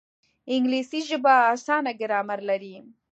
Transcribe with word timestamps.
انګلیسي 0.53 0.99
ژبه 1.09 1.33
اسانه 1.53 1.91
ګرامر 1.99 2.39
لري 2.49 2.75